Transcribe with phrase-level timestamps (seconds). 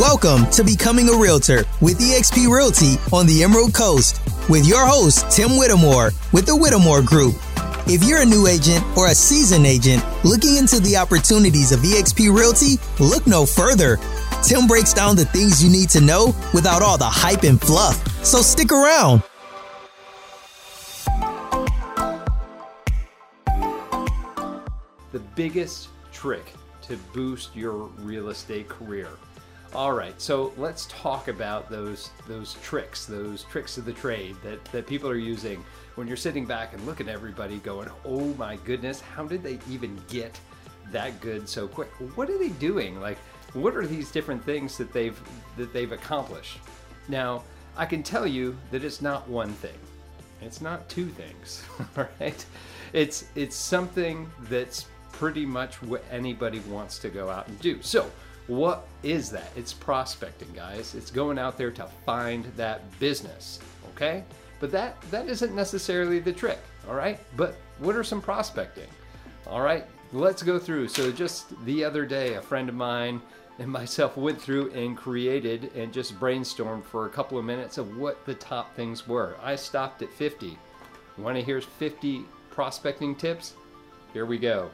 [0.00, 4.20] Welcome to Becoming a Realtor with eXp Realty on the Emerald Coast
[4.50, 7.36] with your host, Tim Whittemore with the Whittemore Group.
[7.86, 12.36] If you're a new agent or a seasoned agent looking into the opportunities of eXp
[12.36, 13.98] Realty, look no further.
[14.42, 17.96] Tim breaks down the things you need to know without all the hype and fluff.
[18.24, 19.22] So stick around.
[25.12, 26.52] The biggest trick
[26.82, 29.08] to boost your real estate career.
[29.74, 34.64] All right, so let's talk about those those tricks, those tricks of the trade that,
[34.66, 35.64] that people are using
[35.96, 39.58] when you're sitting back and looking at everybody going, oh my goodness, how did they
[39.68, 40.38] even get
[40.92, 41.88] that good so quick?
[42.14, 43.00] What are they doing?
[43.00, 43.18] Like,
[43.52, 45.20] what are these different things that they've
[45.56, 46.58] that they've accomplished?
[47.08, 47.42] Now,
[47.76, 49.78] I can tell you that it's not one thing.
[50.40, 51.64] It's not two things,
[52.20, 52.46] right?
[52.92, 57.82] It's it's something that's pretty much what anybody wants to go out and do.
[57.82, 58.08] So,
[58.46, 59.50] what is that?
[59.56, 60.94] It's prospecting, guys.
[60.94, 63.58] It's going out there to find that business,
[63.94, 64.24] okay?
[64.60, 67.18] But that that isn't necessarily the trick, all right?
[67.36, 68.88] But what are some prospecting?
[69.46, 70.88] All right, let's go through.
[70.88, 73.20] So just the other day, a friend of mine
[73.58, 77.96] and myself went through and created and just brainstormed for a couple of minutes of
[77.96, 79.36] what the top things were.
[79.42, 80.46] I stopped at 50.
[80.46, 83.54] You want to hear 50 prospecting tips?
[84.12, 84.70] Here we go.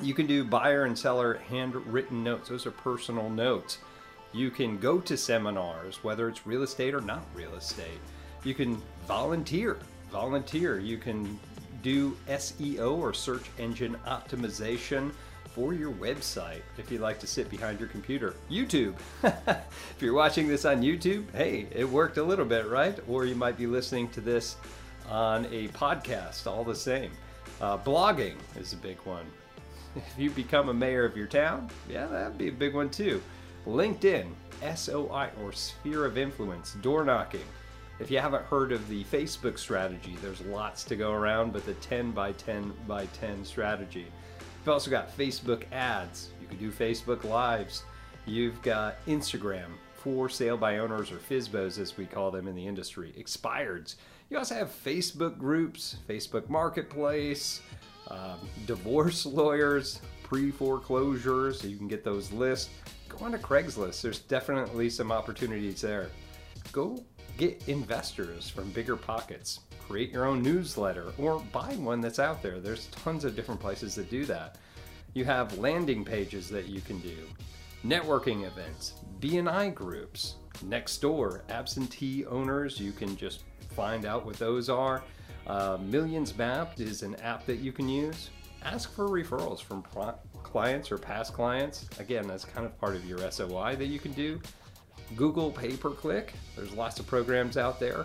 [0.00, 2.48] You can do buyer and seller handwritten notes.
[2.48, 3.78] Those are personal notes.
[4.32, 8.00] You can go to seminars, whether it's real estate or not real estate.
[8.44, 9.78] You can volunteer.
[10.10, 10.78] Volunteer.
[10.78, 11.38] You can
[11.82, 15.10] do SEO or search engine optimization
[15.46, 18.34] for your website if you like to sit behind your computer.
[18.50, 18.94] YouTube.
[19.24, 22.98] if you're watching this on YouTube, hey, it worked a little bit, right?
[23.08, 24.56] Or you might be listening to this
[25.08, 27.10] on a podcast, all the same.
[27.60, 29.24] Uh, blogging is a big one
[29.96, 33.22] if you become a mayor of your town, yeah, that'd be a big one too.
[33.66, 34.26] LinkedIn,
[34.74, 37.44] SOI or Sphere of Influence, door knocking.
[38.00, 41.74] If you haven't heard of the Facebook strategy, there's lots to go around, but the
[41.74, 44.06] 10 by 10 by 10 strategy.
[44.60, 46.30] You've also got Facebook ads.
[46.40, 47.82] You can do Facebook Lives.
[48.24, 52.66] You've got Instagram, for sale by owners or FSBOs as we call them in the
[52.66, 53.96] industry, expireds.
[54.30, 57.60] You also have Facebook groups, Facebook Marketplace,
[58.08, 62.70] um, divorce lawyers, pre foreclosures, so you can get those lists.
[63.08, 66.10] Go on to Craigslist, there's definitely some opportunities there.
[66.72, 67.02] Go
[67.38, 72.60] get investors from BiggerPockets, create your own newsletter, or buy one that's out there.
[72.60, 74.56] There's tons of different places that do that.
[75.14, 77.16] You have landing pages that you can do,
[77.84, 85.02] networking events, BNI groups, Nextdoor, absentee owners, you can just find out what those are.
[85.48, 88.30] Uh, Millions Mapped is an app that you can use.
[88.62, 89.82] Ask for referrals from
[90.42, 91.86] clients or past clients.
[91.98, 94.40] Again, that's kind of part of your SOI that you can do.
[95.16, 98.04] Google Pay Per Click, there's lots of programs out there.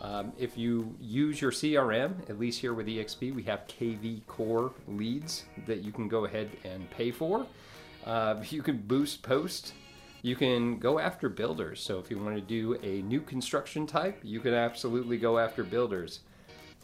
[0.00, 4.72] Um, if you use your CRM, at least here with eXp, we have KV Core
[4.86, 7.44] leads that you can go ahead and pay for.
[8.06, 9.72] Uh, you can boost post.
[10.22, 11.80] You can go after builders.
[11.80, 15.64] So if you want to do a new construction type, you can absolutely go after
[15.64, 16.20] builders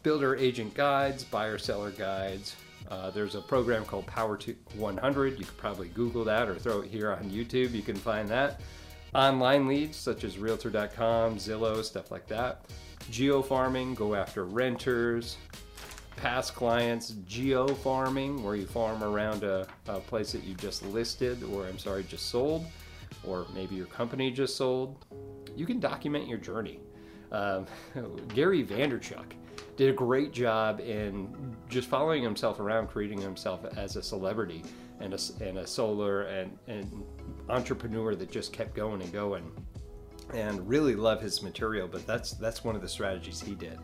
[0.05, 2.55] builder agent guides, buyer seller guides.
[2.91, 4.39] Uh, there's a program called Power
[4.77, 5.39] 100.
[5.39, 7.73] You could probably Google that or throw it here on YouTube.
[7.73, 8.61] You can find that.
[9.15, 12.67] Online leads such as Realtor.com, Zillow, stuff like that.
[13.11, 15.39] Geo farming, go after renters.
[16.17, 21.43] Past clients, geo farming, where you farm around a, a place that you just listed,
[21.43, 22.67] or I'm sorry, just sold,
[23.27, 25.05] or maybe your company just sold.
[25.57, 26.79] You can document your journey.
[27.33, 27.67] Um,
[28.35, 29.33] Gary Vaynerchuk
[29.77, 34.62] did a great job in just following himself around, creating himself as a celebrity
[35.01, 37.05] and a, and a solar and, and
[37.49, 39.51] entrepreneur that just kept going and going.
[40.33, 43.79] And really love his material, but that's that's one of the strategies he did.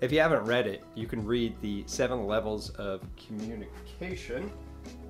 [0.00, 4.50] If you haven't read it, you can read the seven levels of communication,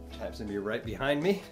[0.08, 1.42] which happens to be right behind me.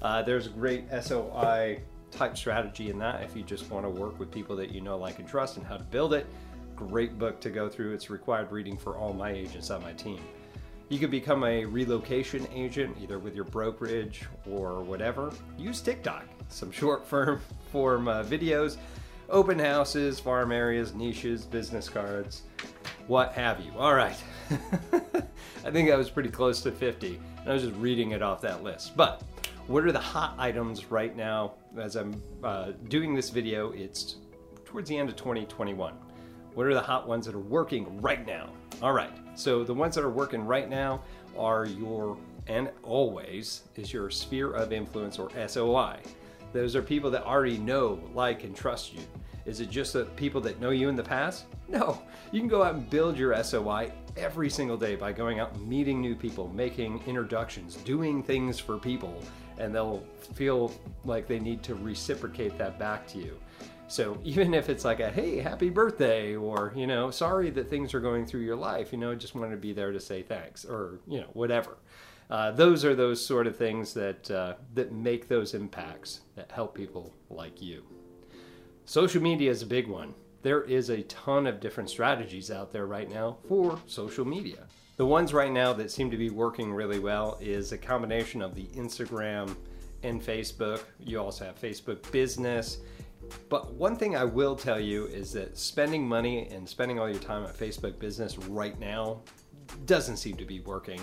[0.00, 1.80] Uh, there's a great SOI
[2.10, 4.96] type strategy in that if you just want to work with people that you know,
[4.96, 6.26] like, and trust and how to build it
[6.76, 7.94] great book to go through.
[7.94, 10.20] It's required reading for all my agents on my team.
[10.88, 15.32] You can become a relocation agent either with your brokerage or whatever.
[15.56, 17.40] Use TikTok, some short form,
[17.70, 18.76] form uh, videos,
[19.30, 22.42] open houses, farm areas, niches, business cards,
[23.06, 23.72] what have you.
[23.78, 24.16] All right.
[25.64, 28.40] I think I was pretty close to 50, and I was just reading it off
[28.42, 28.96] that list.
[28.96, 29.22] But
[29.66, 33.70] what are the hot items right now as I'm uh, doing this video?
[33.72, 34.16] It's
[34.64, 35.94] towards the end of 2021.
[36.54, 38.50] What are the hot ones that are working right now?
[38.82, 41.02] All right, so the ones that are working right now
[41.36, 45.98] are your, and always, is your sphere of influence or SOI.
[46.52, 49.00] Those are people that already know, like, and trust you.
[49.46, 51.46] Is it just the people that know you in the past?
[51.68, 52.02] No.
[52.30, 55.66] You can go out and build your SOI every single day by going out and
[55.66, 59.22] meeting new people, making introductions, doing things for people,
[59.58, 60.72] and they'll feel
[61.04, 63.38] like they need to reciprocate that back to you.
[63.92, 67.94] So even if it's like a hey, happy birthday, or you know, sorry that things
[67.94, 70.64] are going through your life, you know, just wanted to be there to say thanks,
[70.64, 71.76] or you know, whatever.
[72.30, 76.74] Uh, those are those sort of things that uh, that make those impacts that help
[76.74, 77.84] people like you.
[78.86, 80.14] Social media is a big one.
[80.42, 84.66] There is a ton of different strategies out there right now for social media.
[84.96, 88.54] The ones right now that seem to be working really well is a combination of
[88.54, 89.56] the Instagram
[90.02, 90.80] and Facebook.
[90.98, 92.78] You also have Facebook Business.
[93.48, 97.20] But one thing I will tell you is that spending money and spending all your
[97.20, 99.20] time at Facebook Business right now
[99.86, 101.00] doesn't seem to be working.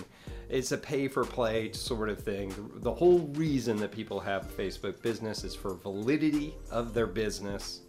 [0.48, 2.52] It's a pay for play sort of thing.
[2.76, 7.82] The whole reason that people have Facebook business is for validity of their business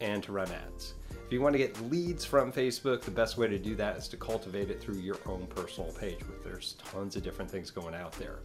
[0.00, 0.94] and to run ads.
[1.26, 4.08] If you want to get leads from Facebook, the best way to do that is
[4.08, 6.20] to cultivate it through your own personal page.
[6.42, 8.38] There's tons of different things going out there.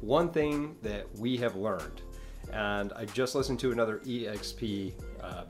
[0.00, 2.00] One thing that we have learned,
[2.52, 4.92] and I just listened to another EXP
[5.22, 5.44] uh,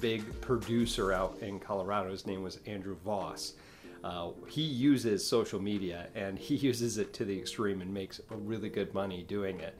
[0.00, 3.54] big producer out in Colorado, his name was Andrew Voss
[4.04, 8.36] uh, he uses social media and he uses it to the extreme and makes a
[8.36, 9.76] really good money doing it.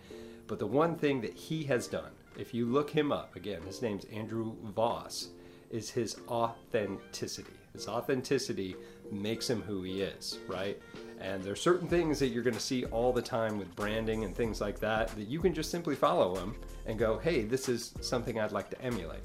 [0.46, 3.82] But the one thing that he has done, if you look him up, again, his
[3.82, 5.28] name's Andrew Voss,
[5.70, 7.52] is his authenticity.
[7.72, 8.76] His authenticity
[9.10, 10.80] makes him who he is, right?
[11.20, 14.34] And there's certain things that you're going to see all the time with branding and
[14.34, 16.54] things like that that you can just simply follow him
[16.86, 19.22] and go, hey, this is something I'd like to emulate.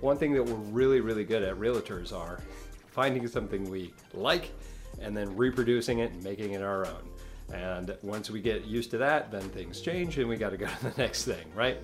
[0.00, 2.40] One thing that we're really, really good at realtors are
[2.86, 4.52] finding something we like
[5.00, 7.10] and then reproducing it and making it our own.
[7.52, 10.66] And once we get used to that, then things change and we got to go
[10.66, 11.78] to the next thing, right?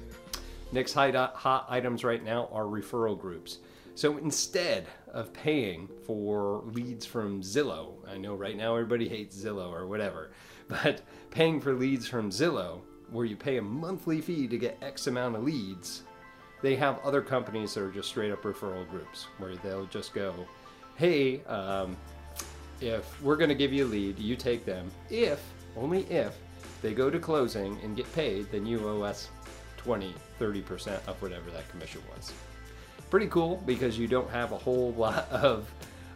[0.73, 3.59] Next uh, hot items right now are referral groups.
[3.97, 9.73] So instead of paying for leads from Zillow, I know right now everybody hates Zillow
[9.73, 10.33] or whatever,
[10.69, 11.01] but
[11.31, 15.37] paying for leads from Zillow, where you pay a monthly fee to get X amount
[15.37, 16.03] of leads,
[16.61, 20.35] they have other companies that are just straight up referral groups where they'll just go,
[20.97, 21.97] hey, um,
[22.83, 24.91] if we're going to give you a lead, you take them.
[25.09, 25.43] If,
[25.75, 26.37] only if,
[26.83, 29.31] they go to closing and get paid, then you owe us
[29.79, 32.35] 20, 30% of whatever that commission was.
[33.11, 35.71] Pretty cool because you don't have a whole lot of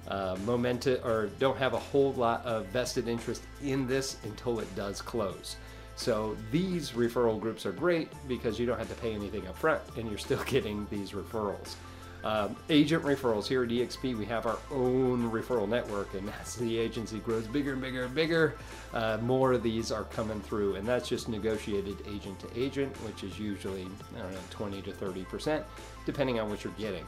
[0.09, 4.75] uh, momentum or don't have a whole lot of vested interest in this until it
[4.75, 5.57] does close.
[5.97, 9.83] So these referral groups are great because you don't have to pay anything up front
[9.97, 11.75] and you're still getting these referrals.
[12.23, 16.79] Um, agent referrals here at EXP, we have our own referral network, and as the
[16.79, 18.57] agency grows bigger and bigger and bigger,
[18.93, 23.25] uh, more of these are coming through, and that's just negotiated agent to agent, which
[23.25, 23.87] is usually
[24.17, 25.65] I don't know 20 to 30 percent,
[26.05, 27.07] depending on what you're getting.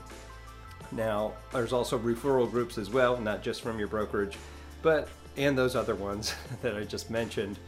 [0.92, 4.38] Now, there's also referral groups as well, not just from your brokerage,
[4.80, 7.58] but and those other ones that I just mentioned.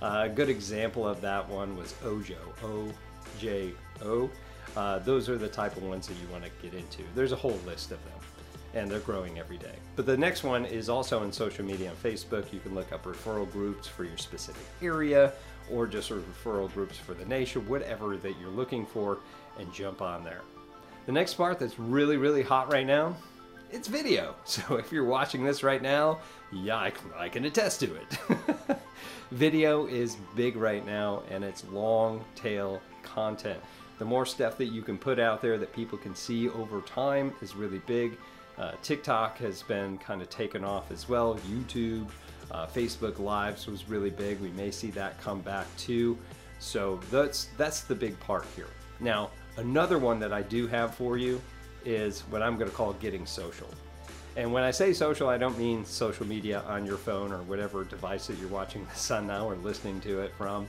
[0.00, 2.88] Uh, a good example of that one was Ojo, O
[3.40, 3.72] J
[4.02, 4.30] O.
[4.76, 7.02] Uh, those are the type of ones that you want to get into.
[7.14, 8.18] There's a whole list of them,
[8.74, 9.74] and they're growing every day.
[9.96, 12.52] But the next one is also in social media on Facebook.
[12.52, 15.32] You can look up referral groups for your specific area
[15.70, 19.18] or just referral groups for the nation, whatever that you're looking for,
[19.58, 20.42] and jump on there.
[21.06, 23.16] The next part that's really, really hot right now
[23.70, 24.34] it's video.
[24.44, 26.20] So if you're watching this right now,
[26.52, 28.78] yeah, I can, I can attest to it.
[29.30, 33.60] video is big right now and it's long tail content
[33.98, 37.32] the more stuff that you can put out there that people can see over time
[37.42, 38.16] is really big.
[38.56, 41.38] Uh, TikTok has been kind of taken off as well.
[41.48, 42.08] YouTube,
[42.50, 44.40] uh, Facebook Lives was really big.
[44.40, 46.18] We may see that come back too.
[46.58, 48.68] So that's that's the big part here.
[49.00, 51.40] Now, another one that I do have for you
[51.84, 53.68] is what I'm going to call getting social.
[54.36, 57.84] And when I say social, I don't mean social media on your phone or whatever
[57.84, 60.66] device that you're watching this on now or listening to it from.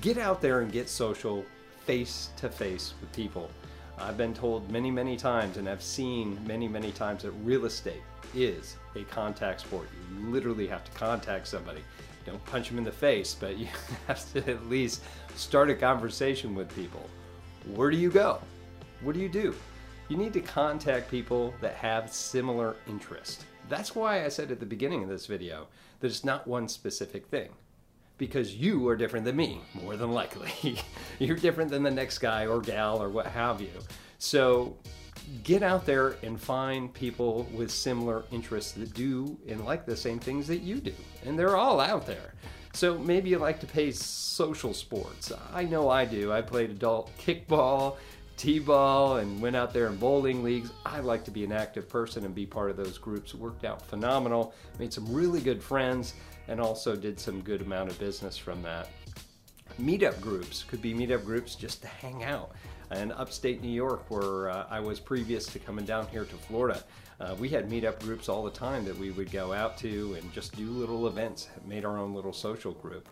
[0.00, 1.44] Get out there and get social
[1.84, 3.50] face to face with people.
[3.98, 8.02] I've been told many, many times, and I've seen many, many times that real estate
[8.34, 9.88] is a contact sport.
[10.10, 11.82] You literally have to contact somebody.
[12.24, 13.68] Don't punch them in the face, but you
[14.06, 15.02] have to at least
[15.34, 17.08] start a conversation with people.
[17.74, 18.40] Where do you go?
[19.02, 19.54] What do you do?
[20.08, 23.44] You need to contact people that have similar interest.
[23.68, 25.68] That's why I said at the beginning of this video
[26.00, 27.50] that it's not one specific thing
[28.20, 30.78] because you are different than me, more than likely.
[31.18, 33.72] You're different than the next guy or gal or what have you.
[34.18, 34.76] So
[35.42, 40.18] get out there and find people with similar interests that do and like the same
[40.18, 40.92] things that you do.
[41.24, 42.34] And they're all out there.
[42.74, 45.32] So maybe you like to play social sports.
[45.54, 46.30] I know I do.
[46.30, 47.96] I played adult kickball,
[48.36, 50.72] t-ball, and went out there in bowling leagues.
[50.84, 53.32] I like to be an active person and be part of those groups.
[53.32, 54.52] It worked out phenomenal.
[54.78, 56.12] Made some really good friends
[56.50, 58.88] and also did some good amount of business from that.
[59.80, 62.50] Meetup groups could be meetup groups just to hang out.
[62.90, 66.82] In upstate New York, where uh, I was previous to coming down here to Florida,
[67.20, 70.32] uh, we had meetup groups all the time that we would go out to and
[70.32, 73.08] just do little events, made our own little social group.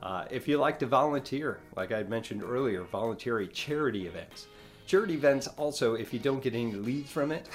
[0.00, 4.46] Uh, if you like to volunteer, like I mentioned earlier, voluntary charity events.
[4.86, 7.48] Charity events also, if you don't get any leads from it,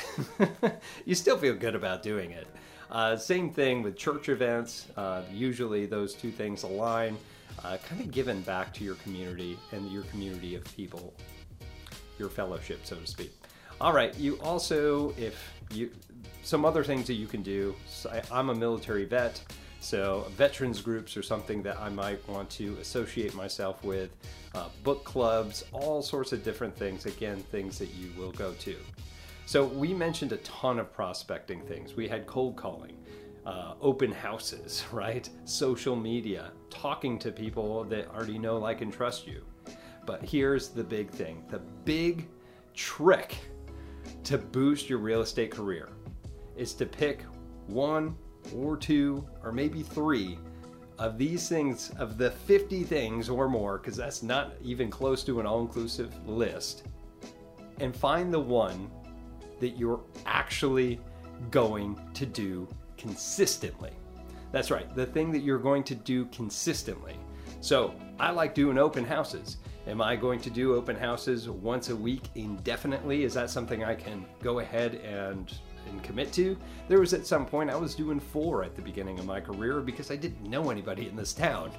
[1.05, 2.47] you still feel good about doing it.
[2.91, 4.87] Uh, same thing with church events.
[4.95, 7.17] Uh, usually those two things align.
[7.63, 11.13] Uh, kind of giving back to your community and your community of people,
[12.19, 13.31] your fellowship, so to speak.
[13.81, 15.89] All right, you also, if you,
[16.43, 17.75] some other things that you can do.
[17.87, 19.41] So I, I'm a military vet.
[19.81, 24.09] So, veterans groups are something that I might want to associate myself with,
[24.55, 27.05] uh, book clubs, all sorts of different things.
[27.05, 28.75] Again, things that you will go to.
[29.45, 31.95] So, we mentioned a ton of prospecting things.
[31.95, 32.97] We had cold calling,
[33.45, 35.29] uh, open houses, right?
[35.43, 39.43] Social media, talking to people that already know, like, and trust you.
[40.05, 42.27] But here's the big thing the big
[42.73, 43.37] trick
[44.23, 45.89] to boost your real estate career
[46.55, 47.21] is to pick
[47.67, 48.15] one
[48.55, 50.37] or two or maybe three
[50.97, 55.39] of these things, of the 50 things or more, because that's not even close to
[55.39, 56.87] an all inclusive list,
[57.79, 58.89] and find the one
[59.59, 60.99] that you're actually
[61.51, 63.91] going to do consistently.
[64.51, 67.15] That's right, the thing that you're going to do consistently.
[67.61, 69.57] So I like doing open houses.
[69.87, 73.23] Am I going to do open houses once a week indefinitely?
[73.23, 75.53] Is that something I can go ahead and
[75.87, 76.57] and commit to.
[76.87, 79.81] There was at some point I was doing four at the beginning of my career
[79.81, 81.71] because I didn't know anybody in this town.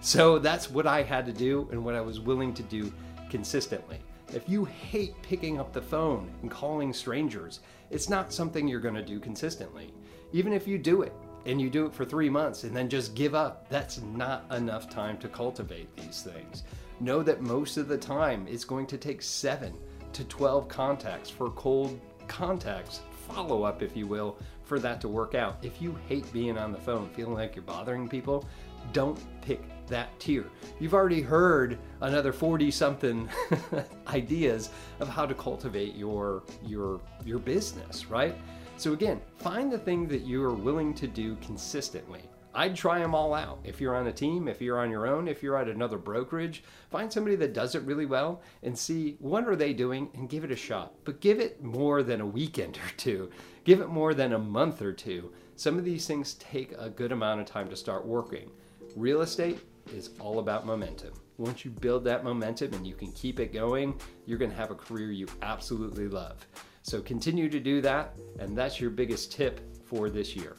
[0.00, 2.92] So that's what I had to do and what I was willing to do
[3.30, 4.00] consistently.
[4.34, 7.60] If you hate picking up the phone and calling strangers,
[7.90, 9.94] it's not something you're going to do consistently.
[10.32, 11.12] Even if you do it
[11.46, 14.90] and you do it for three months and then just give up, that's not enough
[14.90, 16.64] time to cultivate these things.
[16.98, 19.72] Know that most of the time it's going to take seven
[20.14, 25.36] to 12 contacts for cold contacts follow up, if you will, for that to work
[25.36, 25.58] out.
[25.62, 28.44] If you hate being on the phone, feeling like you're bothering people,
[28.92, 30.46] don't pick that tier.
[30.80, 33.28] You've already heard another 40 something
[34.08, 38.36] ideas of how to cultivate your your your business, right?
[38.76, 42.22] So again, find the thing that you are willing to do consistently.
[42.56, 43.58] I'd try them all out.
[43.64, 46.62] If you're on a team, if you're on your own, if you're at another brokerage,
[46.88, 50.44] find somebody that does it really well and see what are they doing and give
[50.44, 50.94] it a shot.
[51.04, 53.30] But give it more than a weekend or two.
[53.64, 55.32] Give it more than a month or two.
[55.56, 58.50] Some of these things take a good amount of time to start working.
[58.94, 59.58] Real estate
[59.92, 61.12] is all about momentum.
[61.36, 64.70] Once you build that momentum and you can keep it going, you're going to have
[64.70, 66.46] a career you absolutely love.
[66.82, 70.56] So continue to do that, and that's your biggest tip for this year.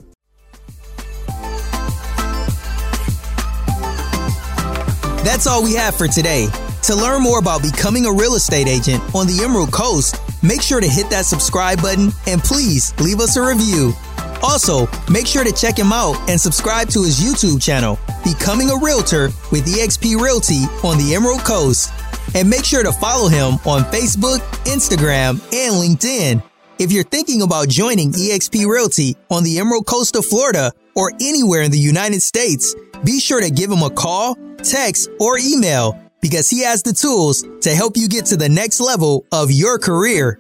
[5.24, 6.48] That's all we have for today.
[6.84, 10.80] To learn more about becoming a real estate agent on the Emerald Coast, make sure
[10.80, 13.94] to hit that subscribe button and please leave us a review.
[14.46, 18.78] Also, make sure to check him out and subscribe to his YouTube channel, Becoming a
[18.78, 21.92] Realtor with eXp Realty on the Emerald Coast.
[22.36, 26.44] And make sure to follow him on Facebook, Instagram, and LinkedIn.
[26.78, 31.64] If you're thinking about joining eXp Realty on the Emerald Coast of Florida or anywhere
[31.64, 36.50] in the United States, be sure to give him a call, text, or email because
[36.50, 40.40] he has the tools to help you get to the next level of your career.